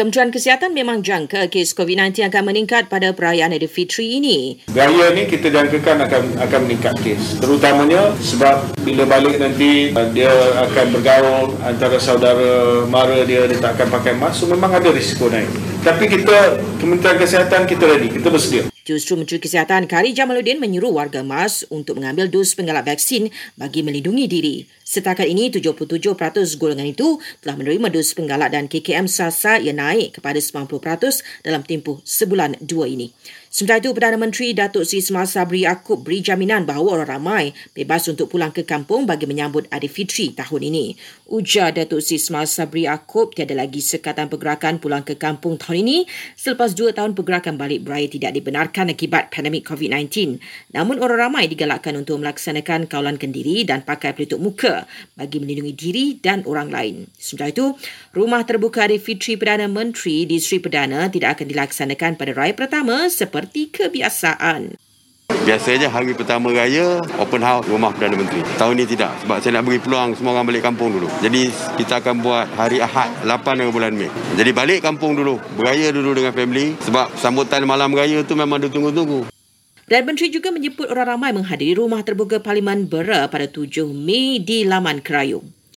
[0.00, 4.56] Kementerian Kesihatan memang jangka kes COVID-19 akan meningkat pada perayaan Aidilfitri ini.
[4.72, 7.36] Raya ni kita jangkakan akan akan meningkat kes.
[7.36, 13.76] Terutamanya sebab bila balik nanti uh, dia akan bergaul antara saudara mara dia dia tak
[13.76, 14.40] akan pakai mask.
[14.40, 15.52] So memang ada risiko naik.
[15.84, 18.72] Tapi kita Kementerian Kesihatan kita ready, kita bersedia.
[18.80, 24.24] Justru Menteri Kesihatan Kari Jamaluddin menyuruh warga MAS untuk mengambil dos penggalak vaksin bagi melindungi
[24.24, 24.56] diri.
[24.90, 30.42] Setakat ini, 77% golongan itu telah menerima dos penggalak dan KKM SASA yang naik kepada
[30.42, 33.14] 90% dalam tempoh sebulan dua ini.
[33.50, 38.06] Sementara itu, Perdana Menteri Datuk Seri Ismail Sabri Yaakob beri jaminan bahawa orang ramai bebas
[38.06, 40.94] untuk pulang ke kampung bagi menyambut Aidilfitri tahun ini.
[41.34, 45.98] Ujar Datuk Seri Ismail Sabri Yaakob tiada lagi sekatan pergerakan pulang ke kampung tahun ini
[46.38, 50.38] selepas dua tahun pergerakan balik beraya tidak dibenarkan akibat pandemik COVID-19.
[50.70, 54.79] Namun orang ramai digalakkan untuk melaksanakan kawalan kendiri dan pakai pelitup muka
[55.18, 56.94] bagi melindungi diri dan orang lain.
[57.18, 57.74] Sementara itu,
[58.14, 63.40] rumah terbuka Aidilfitri Perdana Menteri di Sri Perdana tidak akan dilaksanakan pada raya pertama seperti
[63.50, 64.76] seperti kebiasaan.
[65.30, 68.44] Biasanya hari pertama raya open house rumah Perdana Menteri.
[68.60, 71.08] Tahun ini tidak sebab saya nak beri peluang semua orang balik kampung dulu.
[71.24, 71.48] Jadi
[71.80, 74.10] kita akan buat hari Ahad 8 bulan Mei.
[74.36, 79.39] Jadi balik kampung dulu, beraya dulu dengan family sebab sambutan malam raya tu memang ditunggu-tunggu.
[79.90, 84.62] Perdana Menteri juga menyebut orang ramai menghadiri rumah terbuka Parlimen Bera pada 7 Mei di
[84.62, 85.42] Laman Kerayung.